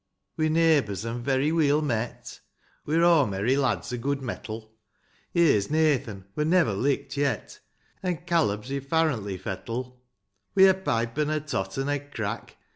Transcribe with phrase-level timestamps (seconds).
[0.39, 0.47] II.
[0.47, 2.39] We're neighbours, an' very weel met;
[2.87, 4.71] We're o' merry lads, o' good mettle;
[5.31, 7.59] Here's Nathan,— wur never licked yet,—
[8.01, 10.01] An' Caleb's i' farrantly fettle.
[10.55, 12.57] Wi' a pipe, an' a tot, an' a crack.